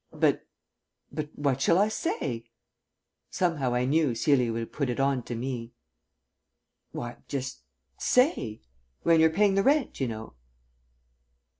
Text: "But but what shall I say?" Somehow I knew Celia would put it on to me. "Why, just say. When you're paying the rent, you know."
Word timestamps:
"But 0.13 0.47
but 1.11 1.29
what 1.35 1.61
shall 1.61 1.77
I 1.77 1.87
say?" 1.89 2.49
Somehow 3.29 3.75
I 3.75 3.85
knew 3.85 4.15
Celia 4.15 4.51
would 4.51 4.73
put 4.73 4.89
it 4.89 4.99
on 4.99 5.21
to 5.25 5.35
me. 5.35 5.73
"Why, 6.91 7.17
just 7.27 7.61
say. 7.99 8.61
When 9.03 9.19
you're 9.19 9.29
paying 9.29 9.53
the 9.53 9.61
rent, 9.61 9.99
you 9.99 10.07
know." 10.07 10.33